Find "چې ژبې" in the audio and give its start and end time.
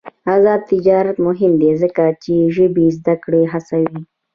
2.23-2.85